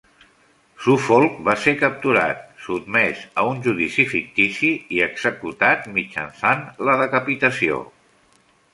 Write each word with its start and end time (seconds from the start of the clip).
Suffolk 0.85 1.35
va 1.49 1.53
ser 1.65 1.73
capturat, 1.81 2.41
sotmès 2.69 3.21
a 3.41 3.45
un 3.51 3.61
judici 3.69 4.07
fictici 4.15 4.73
i 4.97 5.05
executat 5.11 5.89
mitjançant 6.01 6.69
la 6.91 7.01
decapitació. 7.07 7.83